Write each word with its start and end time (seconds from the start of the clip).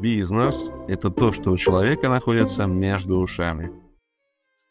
Бизнес– 0.00 0.70
это 0.88 1.10
то, 1.10 1.30
что 1.30 1.50
у 1.50 1.58
человека 1.58 2.08
находится 2.08 2.64
между 2.66 3.18
ушами. 3.18 3.70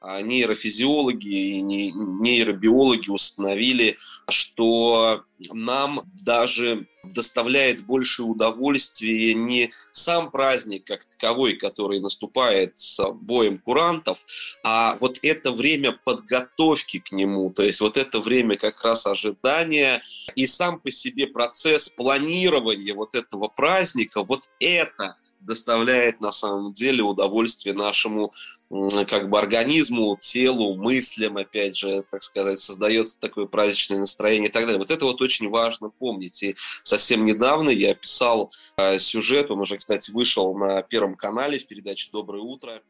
А 0.01 0.21
нейрофизиологи 0.21 1.27
и 1.27 1.61
нейробиологи 1.61 3.09
установили, 3.09 3.97
что 4.29 5.25
нам 5.51 6.01
даже 6.21 6.87
доставляет 7.03 7.85
больше 7.85 8.23
удовольствия 8.23 9.33
не 9.33 9.71
сам 9.91 10.31
праздник 10.31 10.85
как 10.85 11.03
таковой, 11.03 11.55
который 11.55 11.99
наступает 11.99 12.77
с 12.79 13.03
боем 13.11 13.57
курантов, 13.57 14.25
а 14.63 14.95
вот 15.01 15.19
это 15.21 15.51
время 15.51 15.99
подготовки 16.05 16.99
к 16.99 17.11
нему, 17.11 17.49
то 17.49 17.63
есть 17.63 17.81
вот 17.81 17.97
это 17.97 18.19
время 18.19 18.55
как 18.55 18.81
раз 18.83 19.05
ожидания 19.05 20.01
и 20.35 20.45
сам 20.45 20.79
по 20.79 20.91
себе 20.91 21.27
процесс 21.27 21.89
планирования 21.89 22.93
вот 22.93 23.15
этого 23.15 23.49
праздника, 23.49 24.23
вот 24.23 24.49
это 24.59 25.17
доставляет 25.41 26.19
на 26.21 26.31
самом 26.31 26.73
деле 26.73 27.03
удовольствие 27.03 27.73
нашему 27.73 28.33
как 29.07 29.29
бы 29.29 29.39
организму, 29.39 30.17
телу, 30.19 30.75
мыслям, 30.75 31.37
опять 31.37 31.75
же, 31.75 32.03
так 32.09 32.21
сказать, 32.21 32.59
создается 32.59 33.19
такое 33.19 33.45
праздничное 33.45 33.97
настроение 33.97 34.49
и 34.49 34.51
так 34.51 34.63
далее. 34.63 34.77
Вот 34.77 34.91
это 34.91 35.05
вот 35.05 35.21
очень 35.21 35.49
важно 35.49 35.89
помнить. 35.89 36.43
И 36.43 36.55
совсем 36.83 37.23
недавно 37.23 37.69
я 37.69 37.95
писал 37.95 38.51
э, 38.77 38.99
сюжет, 38.99 39.49
он 39.49 39.61
уже, 39.61 39.77
кстати, 39.77 40.11
вышел 40.11 40.55
на 40.55 40.83
Первом 40.83 41.15
канале 41.15 41.57
в 41.57 41.65
передаче 41.65 42.09
«Доброе 42.11 42.43
утро», 42.43 42.81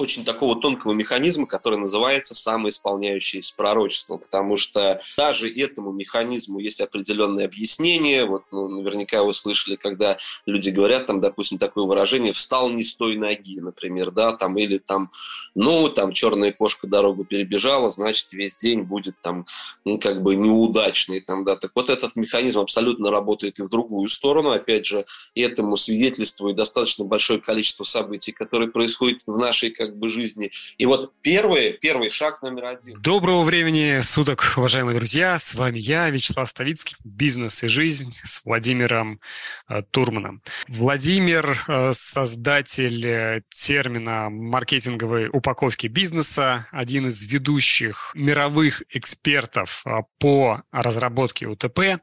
очень 0.00 0.24
такого 0.24 0.60
тонкого 0.60 0.92
механизма, 0.92 1.46
который 1.46 1.78
называется 1.78 2.34
самоисполняющееся 2.34 3.54
пророчество, 3.56 4.16
потому 4.16 4.56
что 4.56 5.00
даже 5.16 5.48
этому 5.48 5.92
механизму 5.92 6.58
есть 6.58 6.80
определенное 6.80 7.44
объяснение. 7.44 8.24
Вот 8.26 8.44
ну, 8.50 8.68
наверняка 8.68 9.22
вы 9.22 9.34
слышали, 9.34 9.76
когда 9.76 10.18
люди 10.46 10.70
говорят, 10.70 11.06
там, 11.06 11.20
допустим, 11.20 11.58
такое 11.58 11.84
выражение 11.84 12.32
«встал 12.32 12.70
не 12.70 12.82
с 12.82 12.94
той 12.94 13.16
ноги», 13.16 13.60
например, 13.60 14.10
да, 14.10 14.32
там, 14.32 14.56
или 14.58 14.78
там, 14.78 15.10
ну, 15.54 15.88
там, 15.88 16.12
черная 16.12 16.52
кошка 16.52 16.86
дорогу 16.86 17.24
перебежала, 17.24 17.90
значит, 17.90 18.32
весь 18.32 18.56
день 18.56 18.82
будет 18.82 19.20
там, 19.20 19.46
ну, 19.84 19.98
как 19.98 20.22
бы 20.22 20.36
неудачный, 20.36 21.20
там, 21.20 21.44
да, 21.44 21.56
так 21.56 21.72
вот 21.74 21.90
этот 21.90 22.16
механизм 22.16 22.60
абсолютно 22.60 23.10
работает 23.10 23.58
и 23.58 23.62
в 23.62 23.68
другую 23.68 24.08
сторону, 24.08 24.50
опять 24.50 24.86
же, 24.86 25.04
этому 25.34 25.76
свидетельствует 25.76 26.56
достаточно 26.56 27.04
большое 27.04 27.40
количество 27.40 27.84
событий, 27.84 28.32
которые 28.32 28.70
происходят 28.70 29.22
в 29.26 29.36
нашей, 29.38 29.70
бы 29.96 30.08
жизни. 30.08 30.50
И 30.76 30.86
вот 30.86 31.12
первый, 31.22 31.72
первый 31.72 32.10
шаг 32.10 32.42
номер 32.42 32.66
один. 32.66 33.00
Доброго 33.00 33.42
времени 33.42 34.00
суток, 34.02 34.54
уважаемые 34.56 34.96
друзья. 34.96 35.38
С 35.38 35.54
вами 35.54 35.78
я, 35.78 36.10
Вячеслав 36.10 36.48
Ставицкий. 36.48 36.96
Бизнес 37.04 37.62
и 37.62 37.68
жизнь 37.68 38.12
с 38.24 38.44
Владимиром 38.44 39.20
э, 39.68 39.82
Турманом. 39.90 40.42
Владимир 40.68 41.64
э,– 41.68 41.92
создатель 41.92 43.06
э, 43.06 43.42
термина 43.50 44.28
маркетинговой 44.30 45.28
упаковки 45.28 45.86
бизнеса, 45.86 46.66
один 46.72 47.06
из 47.06 47.24
ведущих 47.24 48.12
мировых 48.14 48.82
экспертов 48.90 49.84
по 50.18 50.62
разработке 50.72 51.46
УТП. 51.46 52.00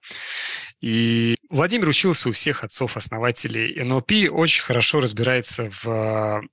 И 0.81 1.36
Владимир 1.50 1.89
учился 1.89 2.30
у 2.30 2.31
всех 2.31 2.63
отцов-основателей 2.63 3.83
НЛП, 3.83 4.31
очень 4.31 4.63
хорошо 4.63 5.00
разбирается 5.00 5.69
в 5.83 6.44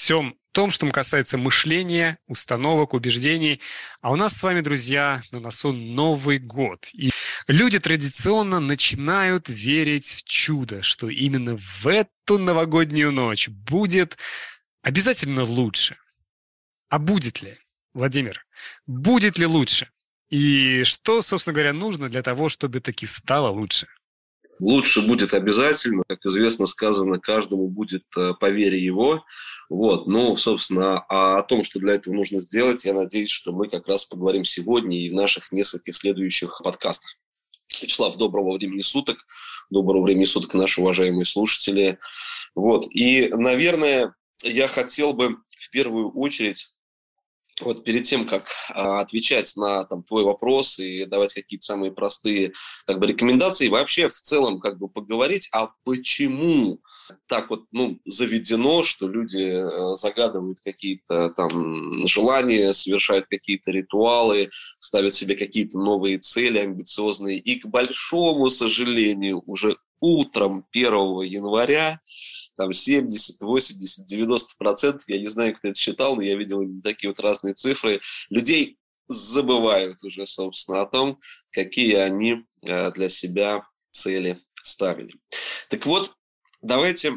всем 0.00 0.34
том, 0.52 0.70
что 0.70 0.90
касается 0.90 1.36
мышления, 1.36 2.18
установок, 2.26 2.94
убеждений. 2.94 3.60
А 4.00 4.10
у 4.10 4.16
нас 4.16 4.34
с 4.34 4.42
вами, 4.42 4.62
друзья, 4.62 5.22
на 5.30 5.40
носу 5.40 5.72
Новый 5.72 6.38
год. 6.38 6.88
И 6.94 7.10
люди 7.46 7.78
традиционно 7.78 8.60
начинают 8.60 9.50
верить 9.50 10.06
в 10.06 10.24
чудо, 10.24 10.82
что 10.82 11.10
именно 11.10 11.58
в 11.58 11.86
эту 11.86 12.38
новогоднюю 12.38 13.12
ночь 13.12 13.48
будет 13.48 14.16
обязательно 14.82 15.44
лучше. 15.44 15.98
А 16.88 16.98
будет 16.98 17.42
ли, 17.42 17.58
Владимир, 17.92 18.46
будет 18.86 19.36
ли 19.36 19.44
лучше? 19.44 19.90
И 20.30 20.82
что, 20.84 21.20
собственно 21.20 21.52
говоря, 21.52 21.74
нужно 21.74 22.08
для 22.08 22.22
того, 22.22 22.48
чтобы 22.48 22.80
таки 22.80 23.04
стало 23.04 23.50
лучше? 23.50 23.86
Лучше 24.60 25.00
будет 25.00 25.32
обязательно, 25.32 26.02
как 26.06 26.18
известно 26.26 26.66
сказано, 26.66 27.18
каждому 27.18 27.68
будет 27.68 28.04
э, 28.16 28.34
по 28.38 28.50
вере 28.50 28.78
его. 28.78 29.24
Вот, 29.70 30.06
ну, 30.06 30.36
собственно, 30.36 30.98
о 30.98 31.42
том, 31.42 31.62
что 31.62 31.78
для 31.78 31.94
этого 31.94 32.14
нужно 32.14 32.40
сделать, 32.40 32.84
я 32.84 32.92
надеюсь, 32.92 33.30
что 33.30 33.52
мы 33.52 33.68
как 33.68 33.88
раз 33.88 34.04
поговорим 34.04 34.44
сегодня 34.44 34.98
и 34.98 35.08
в 35.08 35.14
наших 35.14 35.50
нескольких 35.52 35.96
следующих 35.96 36.60
подкастах. 36.62 37.16
Вячеслав, 37.80 38.16
доброго 38.16 38.58
времени 38.58 38.82
суток, 38.82 39.24
доброго 39.70 40.02
времени 40.02 40.24
суток, 40.24 40.52
наши 40.54 40.82
уважаемые 40.82 41.24
слушатели. 41.24 41.98
Вот, 42.54 42.84
и, 42.90 43.28
наверное, 43.32 44.14
я 44.42 44.68
хотел 44.68 45.14
бы 45.14 45.36
в 45.56 45.70
первую 45.70 46.10
очередь 46.12 46.74
вот 47.60 47.84
перед 47.84 48.04
тем, 48.04 48.26
как 48.26 48.44
а, 48.70 49.00
отвечать 49.00 49.56
на 49.56 49.84
там, 49.84 50.02
твой 50.02 50.24
вопрос 50.24 50.78
и 50.78 51.04
давать 51.04 51.34
какие-то 51.34 51.66
самые 51.66 51.92
простые 51.92 52.52
как 52.86 52.98
бы, 52.98 53.06
рекомендации, 53.06 53.68
вообще 53.68 54.08
в 54.08 54.20
целом 54.20 54.60
как 54.60 54.78
бы 54.78 54.88
поговорить, 54.88 55.48
а 55.52 55.70
почему 55.84 56.80
так 57.26 57.50
вот 57.50 57.64
ну, 57.72 57.98
заведено, 58.04 58.82
что 58.82 59.08
люди 59.08 59.42
э, 59.42 59.94
загадывают 59.94 60.60
какие-то 60.60 61.30
там 61.30 62.06
желания, 62.06 62.72
совершают 62.72 63.26
какие-то 63.26 63.70
ритуалы, 63.70 64.50
ставят 64.78 65.14
себе 65.14 65.34
какие-то 65.34 65.78
новые 65.78 66.18
цели 66.18 66.58
амбициозные, 66.58 67.38
и 67.38 67.58
к 67.58 67.66
большому 67.66 68.48
сожалению 68.50 69.42
уже 69.46 69.76
утром 70.00 70.64
1 70.72 70.92
января 71.22 72.00
там 72.60 72.74
70, 72.74 73.40
80, 73.40 74.04
90 74.04 74.56
процентов, 74.58 75.08
я 75.08 75.18
не 75.18 75.24
знаю, 75.24 75.56
кто 75.56 75.68
это 75.68 75.78
считал, 75.78 76.16
но 76.16 76.22
я 76.22 76.36
видел 76.36 76.62
такие 76.82 77.08
вот 77.08 77.18
разные 77.20 77.54
цифры, 77.54 78.00
людей 78.28 78.76
забывают 79.08 80.04
уже, 80.04 80.26
собственно, 80.26 80.82
о 80.82 80.86
том, 80.86 81.18
какие 81.52 81.94
они 81.94 82.44
э, 82.60 82.92
для 82.92 83.08
себя 83.08 83.66
цели 83.92 84.38
ставили. 84.62 85.14
Так 85.70 85.86
вот, 85.86 86.14
давайте 86.60 87.14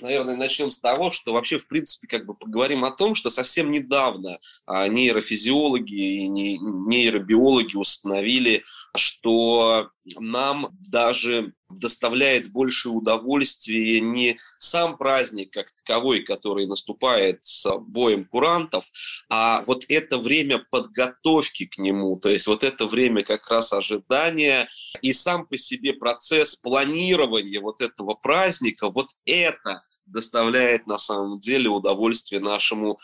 наверное, 0.00 0.36
начнем 0.36 0.70
с 0.70 0.80
того, 0.80 1.10
что 1.10 1.32
вообще, 1.32 1.58
в 1.58 1.66
принципе, 1.66 2.06
как 2.06 2.24
бы 2.24 2.34
поговорим 2.34 2.84
о 2.84 2.90
том, 2.90 3.14
что 3.14 3.28
совсем 3.28 3.70
недавно 3.70 4.38
а, 4.66 4.88
нейрофизиологи 4.88 5.92
и 5.92 6.28
нейробиологи 6.28 7.76
установили, 7.76 8.62
что 8.96 9.90
нам 10.18 10.68
даже 10.88 11.52
доставляет 11.68 12.50
больше 12.50 12.88
удовольствия 12.88 14.00
не 14.00 14.38
сам 14.58 14.96
праздник 14.96 15.52
как 15.52 15.70
таковой, 15.72 16.20
который 16.20 16.66
наступает 16.66 17.44
с 17.44 17.70
боем 17.78 18.24
курантов, 18.24 18.84
а 19.28 19.62
вот 19.66 19.84
это 19.88 20.18
время 20.18 20.64
подготовки 20.70 21.66
к 21.66 21.78
нему, 21.78 22.16
то 22.16 22.28
есть 22.28 22.46
вот 22.46 22.64
это 22.64 22.86
время 22.86 23.22
как 23.22 23.48
раз 23.48 23.72
ожидания 23.72 24.68
и 25.02 25.12
сам 25.12 25.46
по 25.46 25.56
себе 25.56 25.92
процесс 25.92 26.56
планирования 26.56 27.60
вот 27.60 27.80
этого 27.80 28.14
праздника, 28.14 28.90
вот 28.90 29.10
это 29.24 29.82
доставляет 30.06 30.86
на 30.86 30.98
самом 30.98 31.38
деле 31.38 31.68
удовольствие 31.68 32.40
нашему 32.40 32.98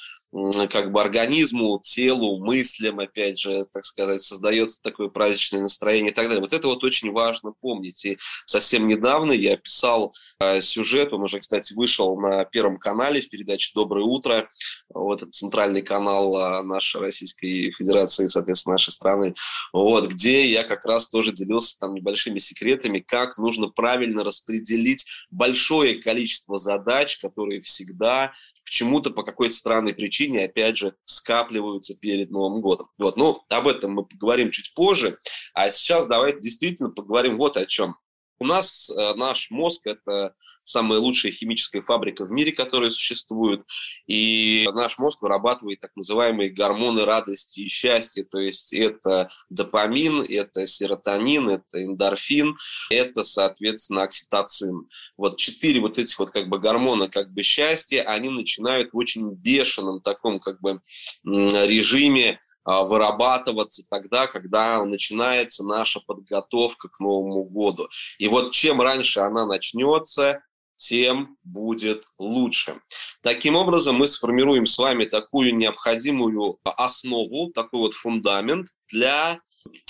как 0.71 0.93
бы 0.93 1.01
организму, 1.01 1.81
телу, 1.83 2.39
мыслям, 2.45 2.99
опять 2.99 3.39
же, 3.39 3.65
так 3.73 3.85
сказать, 3.85 4.23
создается 4.23 4.83
такое 4.83 5.09
праздничное 5.09 5.63
настроение 5.63 6.11
и 6.11 6.15
так 6.15 6.27
далее. 6.27 6.41
Вот 6.41 6.53
это 6.53 6.69
вот 6.69 6.85
очень 6.85 7.11
важно 7.13 7.53
помнить. 7.53 8.05
И 8.05 8.19
совсем 8.45 8.85
недавно 8.85 9.33
я 9.33 9.57
писал 9.57 10.15
э, 10.41 10.61
сюжет, 10.61 11.13
он 11.13 11.23
уже, 11.23 11.39
кстати, 11.39 11.73
вышел 11.73 12.19
на 12.21 12.45
Первом 12.45 12.79
канале 12.79 13.21
в 13.21 13.29
передаче 13.29 13.71
«Доброе 13.75 14.05
утро». 14.05 14.49
Вот 14.93 15.23
это 15.23 15.31
центральный 15.31 15.83
канал 15.83 16.37
э, 16.37 16.63
нашей 16.63 17.01
Российской 17.01 17.71
Федерации, 17.71 18.27
соответственно, 18.27 18.75
нашей 18.75 18.93
страны. 18.93 19.35
Вот, 19.73 20.09
где 20.09 20.45
я 20.47 20.65
как 20.65 20.85
раз 20.87 21.09
тоже 21.09 21.33
делился 21.33 21.79
там 21.79 21.95
небольшими 21.95 22.39
секретами, 22.39 22.99
как 22.99 23.39
нужно 23.39 23.69
правильно 23.69 24.23
распределить 24.23 25.07
большое 25.31 25.97
количество 25.97 26.59
задач, 26.59 27.19
которые 27.19 27.61
всегда 27.63 28.33
почему-то 28.67 29.11
по 29.11 29.23
какой-то 29.23 29.55
странной 29.55 29.95
причине, 29.95 30.26
опять 30.35 30.77
же, 30.77 30.95
скапливаются 31.05 31.99
перед 31.99 32.31
Новым 32.31 32.61
годом. 32.61 32.89
Вот, 32.99 33.17
ну, 33.17 33.43
об 33.51 33.69
этом 33.69 33.93
мы 33.93 34.05
поговорим 34.05 34.51
чуть 34.51 34.75
позже. 34.75 35.19
А 35.55 35.71
сейчас 35.71 36.07
давайте 36.07 36.41
действительно 36.41 36.91
поговорим 36.91 37.37
вот 37.37 37.57
о 37.57 37.67
чем. 37.67 37.97
У 38.39 38.45
нас 38.45 38.91
э, 38.91 39.15
наш 39.15 39.51
мозг– 39.51 39.83
это 39.87 40.35
самая 40.63 40.99
лучшая 40.99 41.33
химическая 41.33 41.81
фабрика 41.81 42.25
в 42.25 42.31
мире, 42.33 42.53
которая 42.53 42.91
существует. 42.91 43.63
И 44.07 44.69
наш 44.75 44.99
мозг 44.99 45.23
вырабатывает 45.23 45.81
так 45.81 45.93
называемые 45.97 46.51
гормоны 46.51 47.05
радости 47.05 47.61
и 47.61 47.69
счастья. 47.69 48.25
То 48.25 48.39
есть 48.39 48.75
это 48.75 49.31
допамин, 49.49 50.23
это 50.29 50.67
серотонин, 50.67 51.49
это 51.49 51.85
эндорфин, 51.85 52.57
это, 52.91 53.25
соответственно, 53.25 54.03
окситоцин. 54.03 54.89
Вот 55.17 55.39
четыре 55.39 55.81
вот 55.81 55.99
этих 55.99 56.19
вот 56.19 56.31
как 56.31 56.49
бы 56.49 56.59
гормона 56.59 57.09
как 57.09 57.33
бы 57.33 57.43
счастья, 57.43 58.03
они 58.03 58.29
начинают 58.29 58.93
в 58.93 58.97
очень 58.97 59.31
бешеном 59.31 60.01
таком 60.03 60.41
как 60.41 60.61
бы 60.61 60.81
режиме 61.25 62.41
вырабатываться 62.67 63.85
тогда, 63.89 64.27
когда 64.27 64.85
начинается 64.85 65.65
наша 65.65 66.01
подготовка 66.01 66.89
к 66.89 67.01
Новому 67.01 67.45
году. 67.45 67.89
И 68.19 68.29
вот 68.29 68.53
чем 68.53 68.81
раньше 68.81 69.21
она 69.21 69.47
начнется, 69.47 70.43
тем 70.77 71.37
будет 71.43 72.05
лучше. 72.19 72.75
Таким 73.23 73.57
образом, 73.57 73.97
мы 73.97 74.07
сформируем 74.07 74.67
с 74.67 74.77
вами 74.79 75.05
такую 75.05 75.55
необходимую 75.57 76.59
основу, 76.65 77.51
такой 77.53 77.81
вот 77.81 77.95
фундамент 77.95 78.69
для 78.91 79.41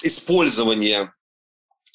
использования 0.03 1.13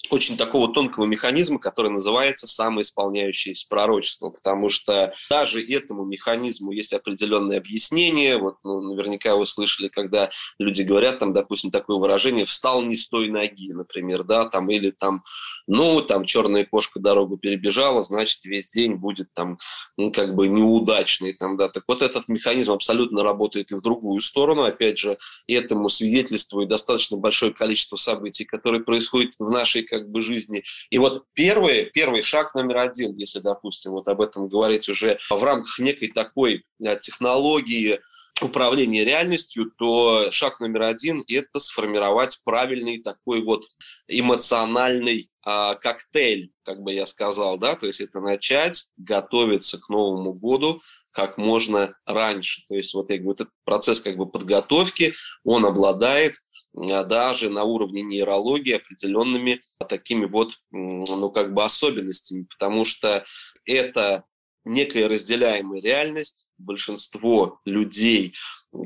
очень 0.09 0.37
такого 0.37 0.73
тонкого 0.73 1.05
механизма, 1.05 1.59
который 1.59 1.91
называется 1.91 2.47
самоисполняющееся 2.47 3.67
пророчество, 3.69 4.29
потому 4.29 4.69
что 4.69 5.13
даже 5.29 5.63
этому 5.63 6.05
механизму 6.05 6.71
есть 6.71 6.93
определенное 6.93 7.57
объяснение. 7.57 8.37
Вот 8.37 8.55
ну, 8.63 8.81
наверняка 8.81 9.35
вы 9.35 9.45
слышали, 9.45 9.89
когда 9.89 10.29
люди 10.59 10.81
говорят, 10.81 11.19
там, 11.19 11.33
допустим, 11.33 11.71
такое 11.71 11.97
выражение 11.97 12.45
«встал 12.45 12.81
не 12.81 12.95
с 12.95 13.07
той 13.07 13.29
ноги», 13.29 13.71
например, 13.73 14.23
да, 14.23 14.45
там, 14.45 14.69
или 14.69 14.91
там, 14.91 15.23
ну, 15.67 16.01
там, 16.01 16.25
черная 16.25 16.65
кошка 16.65 16.99
дорогу 16.99 17.37
перебежала, 17.37 18.01
значит, 18.01 18.43
весь 18.45 18.69
день 18.69 18.95
будет 18.95 19.31
там, 19.33 19.59
ну, 19.97 20.11
как 20.11 20.35
бы 20.35 20.47
неудачный, 20.47 21.33
там, 21.33 21.57
да. 21.57 21.69
Так 21.69 21.83
вот 21.87 22.01
этот 22.01 22.27
механизм 22.27 22.71
абсолютно 22.71 23.23
работает 23.23 23.71
и 23.71 23.75
в 23.75 23.81
другую 23.81 24.19
сторону. 24.21 24.63
Опять 24.63 24.97
же, 24.97 25.17
этому 25.47 25.89
свидетельствует 25.89 26.69
достаточно 26.69 27.17
большое 27.17 27.53
количество 27.53 27.97
событий, 27.97 28.45
которые 28.45 28.83
происходят 28.83 29.35
в 29.37 29.49
нашей, 29.49 29.83
как 29.91 30.09
бы 30.09 30.21
жизни. 30.21 30.63
И 30.89 30.97
вот 30.97 31.25
первый, 31.33 31.91
первый 31.93 32.23
шаг 32.23 32.55
номер 32.55 32.77
один, 32.77 33.13
если, 33.15 33.39
допустим, 33.39 33.91
вот 33.91 34.07
об 34.07 34.21
этом 34.21 34.47
говорить 34.47 34.89
уже 34.89 35.19
в 35.29 35.43
рамках 35.43 35.77
некой 35.79 36.07
такой 36.07 36.63
э, 36.83 36.97
технологии, 36.99 37.99
управления 38.41 39.03
реальностью, 39.03 39.71
то 39.77 40.31
шаг 40.31 40.59
номер 40.59 40.83
один– 40.83 41.23
это 41.27 41.59
сформировать 41.59 42.41
правильный 42.43 42.99
такой 43.01 43.43
вот 43.43 43.65
эмоциональный 44.07 45.29
а, 45.43 45.75
коктейль, 45.75 46.51
как 46.63 46.81
бы 46.81 46.93
я 46.93 47.05
сказал, 47.05 47.57
да, 47.57 47.75
то 47.75 47.85
есть 47.85 48.01
это 48.01 48.19
начать 48.19 48.87
готовиться 48.97 49.79
к 49.79 49.89
Новому 49.89 50.33
году 50.33 50.81
как 51.11 51.37
можно 51.37 51.93
раньше. 52.05 52.61
То 52.67 52.75
есть 52.75 52.93
вот 52.93 53.09
я 53.09 53.17
говорю, 53.17 53.33
этот 53.33 53.49
процесс 53.65 53.99
как 53.99 54.15
бы 54.15 54.29
подготовки, 54.29 55.13
он 55.43 55.65
обладает 55.65 56.35
даже 56.73 57.49
на 57.49 57.63
уровне 57.63 58.01
нейрологии 58.01 58.73
определенными 58.73 59.61
такими 59.89 60.25
вот, 60.25 60.57
ну, 60.71 61.29
как 61.31 61.53
бы 61.53 61.63
особенностями, 61.63 62.43
потому 62.43 62.85
что 62.85 63.25
это 63.65 64.23
некая 64.63 65.07
разделяемая 65.07 65.81
реальность. 65.81 66.47
Большинство 66.57 67.59
людей 67.65 68.33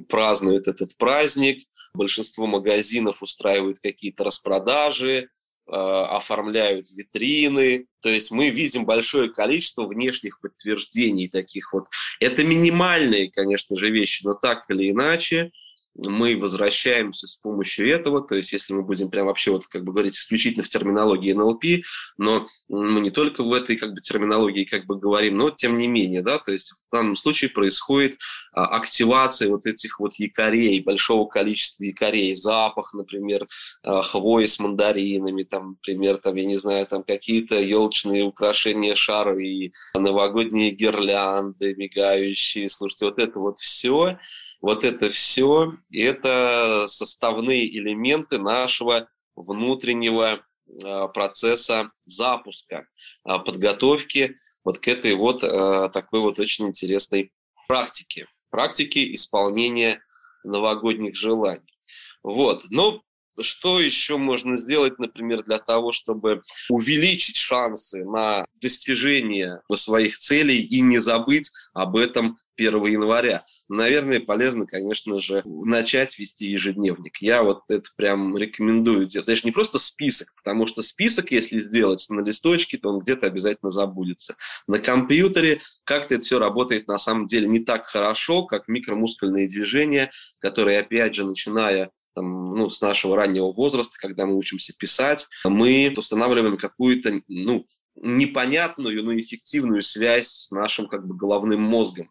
празднуют 0.09 0.67
этот 0.67 0.97
праздник, 0.97 1.67
большинство 1.93 2.47
магазинов 2.47 3.21
устраивают 3.21 3.79
какие-то 3.79 4.23
распродажи, 4.23 5.29
а, 5.67 6.17
оформляют 6.17 6.89
витрины. 6.91 7.87
То 8.01 8.09
есть 8.09 8.31
мы 8.31 8.49
видим 8.49 8.85
большое 8.85 9.29
количество 9.29 9.87
внешних 9.87 10.39
подтверждений 10.39 11.29
таких 11.29 11.71
вот. 11.73 11.85
Это 12.19 12.43
минимальные, 12.43 13.31
конечно 13.31 13.75
же, 13.75 13.91
вещи, 13.91 14.25
но 14.25 14.33
так 14.33 14.63
или 14.69 14.89
иначе– 14.89 15.51
мы 15.95 16.37
возвращаемся 16.37 17.27
с 17.27 17.35
помощью 17.35 17.89
этого, 17.89 18.21
то 18.21 18.35
есть 18.35 18.51
если 18.51 18.73
мы 18.73 18.83
будем 18.83 19.09
прям 19.09 19.27
вообще 19.27 19.51
вот 19.51 19.65
как 19.67 19.83
бы 19.83 19.93
говорить 19.93 20.15
исключительно 20.15 20.63
в 20.63 20.69
терминологии 20.69 21.31
НЛП, 21.31 21.85
но 22.17 22.47
мы 22.67 22.99
не 22.99 23.11
только 23.11 23.43
в 23.43 23.53
этой 23.53 23.77
как 23.77 23.93
бы 23.93 24.01
терминологии 24.01 24.65
как 24.65 24.85
бы 24.85 24.99
говорим, 24.99 25.37
но 25.37 25.51
тем 25.51 25.77
не 25.77 25.87
менее, 25.87 26.21
да, 26.21 26.37
то 26.37 26.51
есть 26.51 26.71
в 26.71 26.91
данном 26.91 27.15
случае 27.15 27.49
происходит 27.49 28.17
а, 28.53 28.65
активация 28.65 29.49
вот 29.49 29.65
этих 29.65 29.99
вот 29.99 30.15
якорей, 30.15 30.81
большого 30.81 31.27
количества 31.27 31.83
якорей, 31.83 32.33
запах, 32.35 32.93
например, 32.93 33.47
а, 33.83 34.01
хвои 34.01 34.45
с 34.45 34.59
мандаринами, 34.59 35.43
там, 35.43 35.71
например, 35.71 36.17
там, 36.17 36.35
я 36.35 36.45
не 36.45 36.57
знаю, 36.57 36.85
там 36.87 37.03
какие-то 37.03 37.59
елочные 37.59 38.23
украшения, 38.23 38.95
шары, 38.95 39.71
новогодние 39.93 40.71
гирлянды 40.71 41.73
мигающие, 41.75 42.69
слушайте, 42.69 43.05
вот 43.05 43.19
это 43.19 43.39
вот 43.39 43.59
все, 43.59 44.17
вот 44.65 44.83
это 44.83 45.09
все, 45.09 45.75
это 45.93 46.87
составные 46.87 47.69
элементы 47.77 48.39
нашего 48.39 49.07
внутреннего 49.35 50.43
а, 50.83 51.07
процесса 51.07 51.91
запуска, 51.99 52.87
а, 53.23 53.37
подготовки 53.37 54.35
вот 54.63 54.79
к 54.79 54.87
этой 54.87 55.13
вот 55.13 55.43
а, 55.43 55.89
такой 55.89 56.21
вот 56.21 56.39
очень 56.39 56.65
интересной 56.65 57.31
практике, 57.67 58.25
практике 58.49 59.13
исполнения 59.13 60.01
новогодних 60.43 61.15
желаний. 61.15 61.77
Вот. 62.23 62.65
Но 62.71 63.03
что 63.41 63.79
еще 63.79 64.17
можно 64.17 64.57
сделать, 64.57 64.99
например, 64.99 65.43
для 65.43 65.57
того, 65.57 65.91
чтобы 65.91 66.41
увеличить 66.69 67.37
шансы 67.37 68.03
на 68.05 68.45
достижение 68.61 69.61
своих 69.73 70.17
целей 70.17 70.61
и 70.61 70.81
не 70.81 70.97
забыть 70.97 71.51
об 71.73 71.97
этом 71.97 72.37
1 72.57 72.85
января. 72.85 73.43
Наверное, 73.67 74.19
полезно, 74.19 74.65
конечно 74.65 75.19
же, 75.19 75.41
начать 75.45 76.17
вести 76.17 76.47
ежедневник. 76.47 77.17
Я 77.17 77.43
вот 77.43 77.63
это 77.69 77.89
прям 77.97 78.37
рекомендую 78.37 79.05
делать. 79.05 79.27
Даже 79.27 79.41
не 79.43 79.51
просто 79.51 79.79
список, 79.79 80.33
потому 80.35 80.65
что 80.67 80.81
список, 80.81 81.31
если 81.31 81.59
сделать 81.59 82.05
на 82.09 82.21
листочке, 82.21 82.77
то 82.77 82.89
он 82.89 82.99
где-то 82.99 83.27
обязательно 83.27 83.71
забудется. 83.71 84.35
На 84.67 84.79
компьютере 84.79 85.59
как-то 85.83 86.15
это 86.15 86.23
все 86.23 86.39
работает 86.39 86.87
на 86.87 86.97
самом 86.97 87.27
деле 87.27 87.47
не 87.47 87.59
так 87.59 87.87
хорошо, 87.87 88.45
как 88.45 88.67
микромускульные 88.67 89.47
движения, 89.47 90.11
которые, 90.39 90.79
опять 90.79 91.15
же, 91.15 91.25
начиная 91.25 91.91
там, 92.15 92.45
ну, 92.45 92.69
с 92.69 92.81
нашего 92.81 93.15
раннего 93.15 93.51
возраста, 93.51 93.97
когда 93.99 94.25
мы 94.25 94.37
учимся 94.37 94.73
писать, 94.77 95.27
мы 95.43 95.93
устанавливаем 95.95 96.57
какую-то 96.57 97.21
ну, 97.27 97.67
непонятную, 97.95 99.03
но 99.03 99.15
эффективную 99.15 99.81
связь 99.81 100.27
с 100.27 100.51
нашим 100.51 100.87
как 100.87 101.05
бы 101.05 101.15
головным 101.15 101.61
мозгом. 101.61 102.09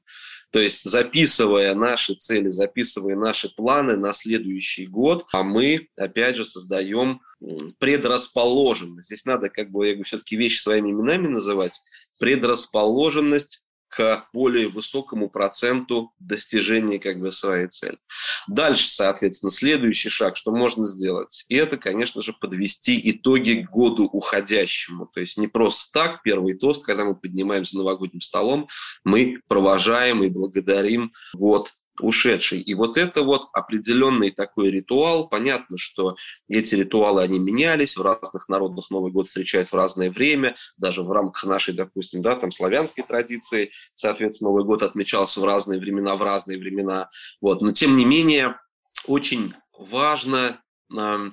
То 0.51 0.61
есть 0.61 0.85
записывая 0.85 1.75
наши 1.75 2.15
цели, 2.15 2.49
записывая 2.51 3.17
наши 3.17 3.49
планы 3.49 3.97
на 3.97 4.13
следующий 4.13 4.87
год, 4.87 5.27
а 5.33 5.43
мы, 5.43 5.89
опять 5.97 6.37
же, 6.37 6.45
создаем 6.45 7.21
предрасположенность. 7.79 9.09
Здесь 9.09 9.25
надо, 9.25 9.49
как 9.49 9.73
бы, 9.73 9.87
я 9.87 9.93
говорю, 9.95 10.05
все-таки 10.05 10.37
вещи 10.37 10.61
своими 10.61 10.93
именами 10.93 11.27
называть. 11.27 11.83
Предрасположенность 12.21 13.65
к 13.95 14.29
более 14.33 14.69
высокому 14.69 15.31
проценту 15.31 16.13
достижения 16.19 16.99
как 16.99 17.21
бы 17.21 17.31
своей 17.31 17.69
цели. 17.69 17.99
Дальше, 18.49 18.89
соответственно, 18.89 19.53
следующий 19.53 20.09
шаг, 20.09 20.37
что 20.37 20.51
можно 20.51 20.87
сделать, 20.87 21.45
это, 21.49 21.77
конечно 21.77 22.21
же, 22.23 22.33
подвести 22.33 23.01
итоги 23.11 23.63
к 23.63 23.71
году 23.71 24.07
уходящему. 24.07 25.07
То 25.07 25.21
есть 25.21 25.37
не 25.37 25.47
просто 25.47 25.93
так, 25.93 26.23
первый 26.23 26.55
тост, 26.55 26.85
когда 26.85 27.05
мы 27.05 27.15
поднимаем 27.15 27.65
за 27.65 27.79
новогодним 27.79 28.21
столом, 28.21 28.69
мы 29.05 29.41
провожаем 29.47 30.25
и 30.25 30.29
благодарим 30.29 31.13
год 31.35 31.73
ушедший. 32.01 32.61
И 32.61 32.75
вот 32.75 32.97
это 32.97 33.23
вот 33.23 33.49
определенный 33.53 34.31
такой 34.31 34.71
ритуал. 34.71 35.29
Понятно, 35.29 35.79
что 35.79 36.17
эти 36.49 36.75
ритуалы, 36.75 37.23
они 37.23 37.39
менялись, 37.39 37.97
в 37.97 38.03
разных 38.03 38.49
народах 38.49 38.91
Новый 38.91 39.13
год 39.13 39.27
встречают 39.27 39.71
в 39.71 39.75
разное 39.75 40.11
время, 40.11 40.57
даже 40.77 41.03
в 41.03 41.11
рамках 41.11 41.45
нашей, 41.45 41.75
допустим, 41.75 42.23
да, 42.23 42.37
там 42.37 42.51
славянской 42.51 43.05
традиции, 43.05 43.71
соответственно, 43.95 44.51
Новый 44.51 44.65
год 44.65 44.83
отмечался 44.83 45.41
в 45.41 45.45
разные 45.45 45.79
времена, 45.79 46.17
в 46.17 46.23
разные 46.23 46.59
времена. 46.59 47.09
Вот. 47.41 47.63
Но 47.63 47.73
тем 47.73 47.97
не 47.97 48.05
менее, 48.05 48.59
очень 49.07 49.55
важно 49.79 50.61
э, 50.93 51.31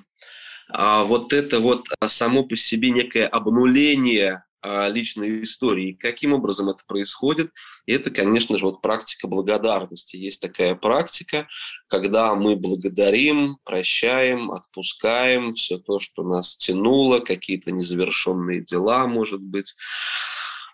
э, 0.74 1.02
вот 1.04 1.32
это 1.32 1.60
вот 1.60 1.88
само 2.06 2.44
по 2.44 2.56
себе 2.56 2.90
некое 2.90 3.26
обнуление 3.26 4.44
личной 4.64 5.42
истории. 5.42 5.92
Каким 5.92 6.32
образом 6.32 6.68
это 6.68 6.84
происходит? 6.86 7.50
Это, 7.86 8.10
конечно 8.10 8.58
же, 8.58 8.66
вот 8.66 8.80
практика 8.80 9.26
благодарности. 9.26 10.16
Есть 10.16 10.40
такая 10.40 10.74
практика, 10.74 11.48
когда 11.88 12.34
мы 12.34 12.56
благодарим, 12.56 13.56
прощаем, 13.64 14.52
отпускаем 14.52 15.52
все 15.52 15.78
то, 15.78 15.98
что 15.98 16.22
нас 16.22 16.56
тянуло, 16.56 17.18
какие-то 17.18 17.72
незавершенные 17.72 18.62
дела, 18.62 19.06
может 19.06 19.40
быть, 19.40 19.74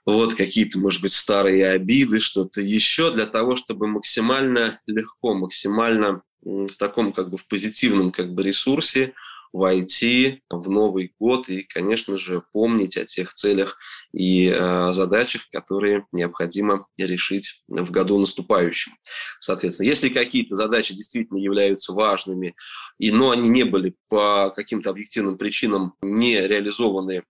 вот 0.04 0.34
какие-то, 0.34 0.78
может 0.78 1.02
быть, 1.02 1.12
старые 1.12 1.68
обиды, 1.68 2.20
что-то 2.20 2.60
еще, 2.60 3.12
для 3.12 3.26
того, 3.26 3.56
чтобы 3.56 3.88
максимально 3.88 4.80
легко, 4.86 5.34
максимально 5.34 6.22
в 6.42 6.74
таком 6.78 7.12
как 7.12 7.30
бы 7.30 7.36
в 7.36 7.46
позитивном 7.46 8.12
как 8.12 8.32
бы 8.32 8.42
ресурсе 8.42 9.12
войти 9.52 10.42
в 10.50 10.70
Новый 10.70 11.14
год 11.18 11.48
и, 11.48 11.62
конечно 11.62 12.18
же, 12.18 12.42
помнить 12.52 12.96
о 12.96 13.04
тех 13.04 13.32
целях 13.34 13.78
и 14.12 14.48
э, 14.48 14.92
задачах, 14.92 15.48
которые 15.50 16.06
необходимо 16.12 16.86
решить 16.98 17.62
в 17.68 17.90
году 17.90 18.18
наступающем. 18.18 18.92
Соответственно, 19.40 19.86
если 19.86 20.08
какие-то 20.08 20.54
задачи 20.54 20.94
действительно 20.94 21.38
являются 21.38 21.92
важными, 21.92 22.54
и, 22.98 23.10
но 23.10 23.30
они 23.30 23.48
не 23.48 23.64
были 23.64 23.94
по 24.08 24.50
каким-то 24.54 24.90
объективным 24.90 25.38
причинам 25.38 25.94
не 26.02 26.46
реализованы 26.46 27.24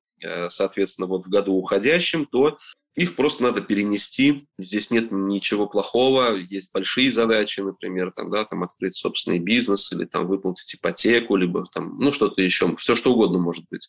соответственно, 0.49 1.07
вот 1.07 1.27
в 1.27 1.29
году 1.29 1.55
уходящем, 1.55 2.27
то 2.27 2.59
их 2.99 3.15
просто 3.15 3.45
надо 3.45 3.61
перенести. 3.61 4.49
Здесь 4.59 4.91
нет 4.91 5.13
ничего 5.13 5.69
плохого. 5.69 6.35
Есть 6.35 6.73
большие 6.73 7.13
задачи, 7.13 7.61
например, 7.61 8.11
там, 8.11 8.29
да, 8.29 8.45
там 8.45 8.65
открыть 8.65 8.97
собственный 8.97 9.39
бизнес 9.39 9.93
или 9.93 10.05
там 10.05 10.27
выплатить 10.27 10.75
ипотеку, 10.75 11.37
либо 11.37 11.65
там, 11.73 11.97
ну, 11.99 12.13
что-то 12.13 12.43
еще. 12.43 12.75
Все, 12.77 12.97
что 12.97 13.13
угодно 13.13 13.39
может 13.39 13.65
быть. 13.71 13.89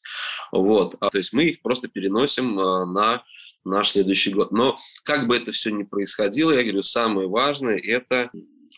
Вот. 0.52 0.96
А, 1.00 1.10
то 1.10 1.18
есть 1.18 1.34
мы 1.34 1.46
их 1.46 1.64
просто 1.64 1.88
переносим 1.88 2.60
а, 2.60 2.86
на 2.86 3.24
наш 3.66 3.92
следующий 3.94 4.32
год. 4.32 4.52
Но 4.52 4.78
как 5.04 5.28
бы 5.28 5.36
это 5.36 5.52
все 5.52 5.72
ни 5.72 5.84
происходило, 5.84 6.52
я 6.52 6.62
говорю, 6.62 6.84
самое 6.84 7.28
важное– 7.28 7.78
это 7.84 8.30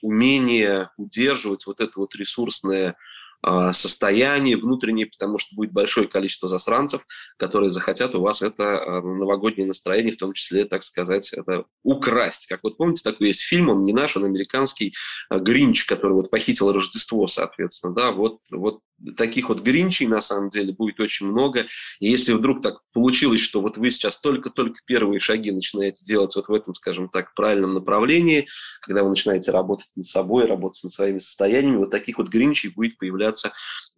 умение 0.02 0.90
удерживать 0.98 1.66
вот 1.68 1.82
это 1.82 1.92
вот 2.00 2.16
ресурсное 2.16 2.96
а, 3.44 3.74
состояние 3.74 4.58
внутреннее, 4.58 5.08
потому 5.08 5.38
что 5.38 5.56
будет 5.56 5.72
большое 5.72 6.08
количество 6.08 6.48
засранцев, 6.48 7.06
которые 7.38 7.72
захотят 7.72 8.14
у 8.16 8.22
вас 8.22 8.42
это 8.42 8.80
а, 8.80 9.02
новогоднее 9.02 9.68
настроение, 9.68 10.14
в 10.14 10.18
том 10.18 10.34
числе, 10.34 10.66
так 10.66 10.84
сказать, 10.84 11.34
это 11.34 11.66
украсть. 11.84 12.48
Как 12.48 12.62
вот 12.64 12.78
помните, 12.78 13.04
такой 13.04 13.28
есть 13.28 13.42
фильм, 13.42 13.70
он 13.70 13.84
не 13.84 13.94
наш, 13.94 14.16
он 14.16 14.26
американский, 14.26 14.94
а, 15.30 15.40
Гринч, 15.40 15.86
который 15.86 16.14
вот 16.14 16.30
похитил 16.30 16.72
Рождество, 16.72 17.28
соответственно, 17.28 17.94
да, 17.94 18.12
вот, 18.12 18.40
вот 18.52 18.82
таких 19.18 19.50
вот 19.50 19.62
гринчей, 19.62 20.08
на 20.08 20.22
самом 20.22 20.50
деле, 20.50 20.74
будет 20.74 21.00
очень 21.00 21.28
много. 21.28 21.66
И 22.00 22.10
если 22.10 22.34
вдруг 22.34 22.62
так 22.62 22.80
получилось, 22.94 23.40
что 23.40 23.62
вот 23.62 23.78
вы 23.78 23.92
сейчас 23.92 24.20
только-только 24.20 24.82
первые 24.86 25.20
шаги 25.20 25.52
начинаете 25.52 26.06
делать 26.06 26.36
вот 26.36 26.48
в 26.48 26.54
этом, 26.54 26.74
скажем 26.74 27.10
так, 27.10 27.34
правильном 27.34 27.74
направлении, 27.74 28.48
когда 28.82 29.04
вы 29.04 29.10
начинаете 29.10 29.52
работать 29.52 29.90
над 29.96 30.06
собой, 30.06 30.46
работать 30.46 30.84
над 30.84 30.94
своими 30.94 31.18
состояниями, 31.18 31.78
вот 31.78 31.92
таких 31.92 32.18
вот 32.18 32.30
гринчей 32.30 32.70
будет 32.70 32.98
появляться 32.98 33.52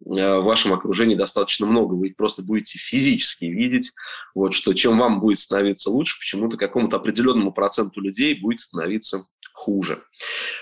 э, 0.04 0.38
в 0.38 0.44
вашем 0.44 0.72
окружении 0.72 1.14
достаточно 1.14 1.66
много. 1.66 1.94
Вы 1.94 2.14
просто 2.16 2.42
будете 2.42 2.78
физически 2.78 3.44
видеть, 3.44 3.92
вот, 4.34 4.54
что 4.54 4.72
чем 4.72 4.98
вам 4.98 5.20
будет 5.20 5.38
становиться 5.38 5.90
лучше, 5.90 6.18
почему-то 6.18 6.56
какому-то 6.56 6.96
определенному 6.96 7.52
проценту 7.52 8.00
людей 8.00 8.40
будет 8.40 8.60
становиться 8.60 9.26
хуже. 9.54 10.02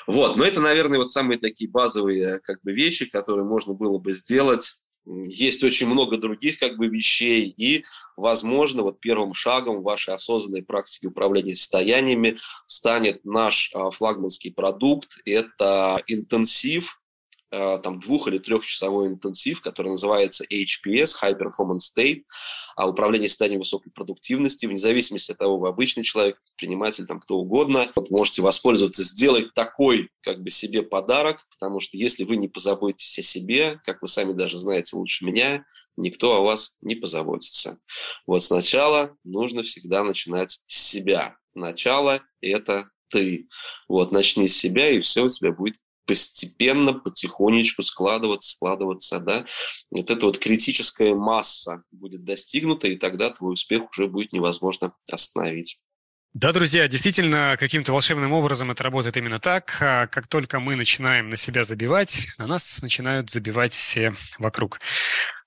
Вот, 0.06 0.36
но 0.36 0.44
это, 0.44 0.60
наверное, 0.60 0.98
вот 0.98 1.10
самые 1.10 1.38
такие 1.38 1.68
базовые 1.68 2.38
как 2.40 2.62
бы 2.62 2.72
вещи, 2.72 3.10
которые 3.10 3.46
можно 3.46 3.72
было 3.72 3.98
бы 3.98 4.12
сделать. 4.12 4.74
Есть 5.04 5.64
очень 5.64 5.88
много 5.88 6.16
других 6.16 6.58
как 6.60 6.76
бы 6.76 6.86
вещей, 6.86 7.52
и, 7.56 7.84
возможно, 8.16 8.82
вот 8.82 9.00
первым 9.00 9.34
шагом 9.34 9.82
вашей 9.82 10.14
осознанной 10.14 10.62
практике 10.62 11.08
управления 11.08 11.56
состояниями 11.56 12.38
станет 12.66 13.24
наш 13.24 13.72
а, 13.74 13.90
флагманский 13.90 14.52
продукт. 14.52 15.10
Это 15.24 16.00
интенсив, 16.06 17.01
Э, 17.01 17.01
там 17.52 18.00
двух- 18.00 18.28
или 18.28 18.38
трехчасовой 18.38 19.08
интенсив, 19.08 19.60
который 19.60 19.88
называется 19.88 20.44
HPS, 20.44 21.14
High 21.22 21.38
Performance 21.38 21.92
State, 21.94 22.22
а 22.76 22.88
управление 22.88 23.28
состоянием 23.28 23.60
высокой 23.60 23.92
продуктивности, 23.92 24.64
вне 24.64 24.76
зависимости 24.76 25.32
от 25.32 25.38
того, 25.38 25.58
вы 25.58 25.68
обычный 25.68 26.02
человек, 26.02 26.40
предприниматель, 26.42 27.06
там 27.06 27.20
кто 27.20 27.36
угодно, 27.36 27.90
вот 27.94 28.10
можете 28.10 28.40
воспользоваться, 28.40 29.02
сделать 29.02 29.52
такой 29.54 30.08
как 30.22 30.42
бы 30.42 30.50
себе 30.50 30.82
подарок, 30.82 31.46
потому 31.50 31.80
что 31.80 31.96
если 31.98 32.24
вы 32.24 32.36
не 32.36 32.48
позаботитесь 32.48 33.18
о 33.18 33.22
себе, 33.22 33.80
как 33.84 34.00
вы 34.00 34.08
сами 34.08 34.32
даже 34.32 34.58
знаете 34.58 34.96
лучше 34.96 35.24
меня, 35.26 35.64
никто 35.96 36.36
о 36.36 36.42
вас 36.42 36.78
не 36.80 36.94
позаботится. 36.94 37.78
Вот 38.26 38.42
сначала 38.42 39.14
нужно 39.24 39.62
всегда 39.62 40.02
начинать 40.04 40.62
с 40.66 40.90
себя. 40.90 41.36
Начало– 41.54 42.22
это 42.40 42.88
ты. 43.08 43.48
Вот, 43.88 44.10
начни 44.10 44.48
с 44.48 44.56
себя, 44.56 44.88
и 44.88 45.00
все 45.00 45.24
у 45.24 45.28
тебя 45.28 45.52
будет 45.52 45.76
постепенно, 46.06 46.92
потихонечку 46.92 47.82
складываться, 47.82 48.50
складываться, 48.50 49.20
да, 49.20 49.44
вот 49.90 50.10
эта 50.10 50.26
вот 50.26 50.38
критическая 50.38 51.14
масса 51.14 51.82
будет 51.90 52.24
достигнута, 52.24 52.88
и 52.88 52.96
тогда 52.96 53.30
твой 53.30 53.54
успех 53.54 53.90
уже 53.90 54.08
будет 54.08 54.32
невозможно 54.32 54.92
остановить. 55.10 55.80
Да, 56.34 56.52
друзья, 56.54 56.88
действительно, 56.88 57.56
каким-то 57.58 57.92
волшебным 57.92 58.32
образом 58.32 58.70
это 58.70 58.82
работает 58.82 59.18
именно 59.18 59.38
так. 59.38 59.76
А 59.82 60.06
как 60.06 60.28
только 60.28 60.60
мы 60.60 60.76
начинаем 60.76 61.28
на 61.28 61.36
себя 61.36 61.62
забивать, 61.62 62.28
на 62.38 62.46
нас 62.46 62.80
начинают 62.80 63.28
забивать 63.28 63.74
все 63.74 64.14
вокруг. 64.38 64.80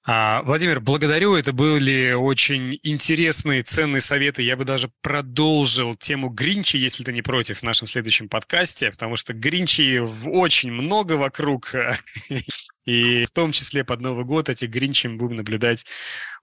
А, 0.07 0.43
Владимир, 0.43 0.81
благодарю. 0.81 1.35
Это 1.35 1.51
были 1.51 2.13
очень 2.13 2.79
интересные, 2.83 3.63
ценные 3.63 4.01
советы. 4.01 4.43
Я 4.43 4.55
бы 4.55 4.63
даже 4.63 4.91
продолжил 5.01 5.95
тему 5.95 6.29
Гринчи, 6.29 6.77
если 6.77 7.03
ты 7.03 7.11
не 7.11 7.23
против, 7.23 7.59
в 7.59 7.63
нашем 7.63 7.87
следующем 7.87 8.29
подкасте, 8.29 8.91
потому 8.91 9.15
что 9.15 9.33
Гринчи 9.33 9.97
очень 10.27 10.71
много 10.71 11.13
вокруг. 11.13 11.73
И 12.85 13.25
в 13.25 13.31
том 13.31 13.51
числе 13.51 13.83
под 13.83 13.99
Новый 14.01 14.25
год 14.25 14.47
этих 14.47 14.69
Гринчи 14.69 15.07
мы 15.07 15.17
будем 15.17 15.37
наблюдать 15.37 15.87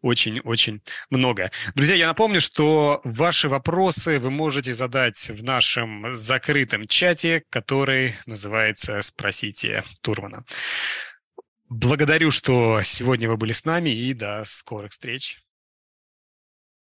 очень-очень 0.00 0.82
много. 1.10 1.52
Друзья, 1.76 1.94
я 1.94 2.08
напомню, 2.08 2.40
что 2.40 3.00
ваши 3.04 3.48
вопросы 3.48 4.18
вы 4.18 4.32
можете 4.32 4.74
задать 4.74 5.30
в 5.30 5.44
нашем 5.44 6.12
закрытом 6.16 6.88
чате, 6.88 7.44
который 7.48 8.16
называется 8.26 9.00
«Спросите 9.02 9.84
Турмана». 10.00 10.42
Благодарю, 11.74 12.30
что 12.30 12.82
сегодня 12.82 13.30
вы 13.30 13.38
были 13.38 13.52
с 13.52 13.64
нами, 13.64 13.88
и 13.88 14.12
до 14.12 14.44
скорых 14.44 14.92
встреч. 14.92 15.41